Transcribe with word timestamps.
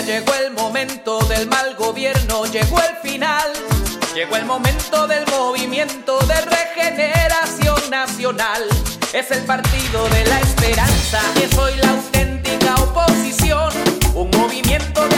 llegó 0.00 0.32
el 0.34 0.52
momento 0.52 1.18
del 1.26 1.46
mal 1.48 1.74
gobierno, 1.76 2.46
llegó 2.46 2.80
el 2.80 2.96
final. 3.10 3.52
Llegó 4.14 4.36
el 4.36 4.44
momento 4.44 5.06
del 5.06 5.26
movimiento 5.26 6.18
de 6.20 6.40
regeneración 6.40 7.90
nacional. 7.90 8.62
Es 9.12 9.30
el 9.30 9.44
partido 9.44 10.08
de 10.08 10.24
la 10.26 10.40
esperanza, 10.40 11.20
es 11.42 11.56
hoy 11.58 11.74
la 11.76 11.90
auténtica 11.90 12.74
oposición, 12.76 13.72
un 14.14 14.30
movimiento 14.30 15.11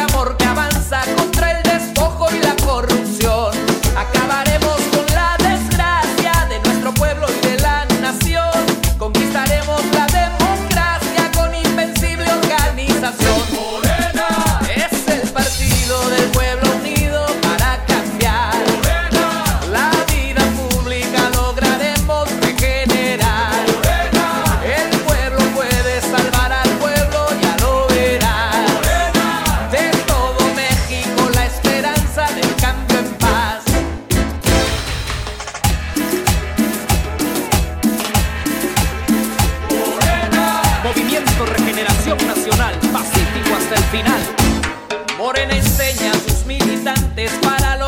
hasta 43.65 43.77
el 43.77 43.85
final. 43.85 44.21
Morena 45.17 45.57
enseña 45.57 46.13
a 46.13 46.15
sus 46.15 46.45
militantes 46.45 47.31
para 47.43 47.77
los 47.77 47.84